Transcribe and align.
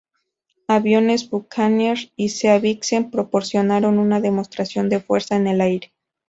Aviones 0.67 1.29
Buccaneer 1.29 2.11
y 2.15 2.29
Sea 2.29 2.57
Vixen 2.57 3.11
proporcionaron 3.11 3.99
una 3.99 4.19
demostración 4.19 4.89
de 4.89 4.99
fuerza 4.99 5.35
en 5.35 5.45
el 5.45 5.61
aire. 5.61 5.93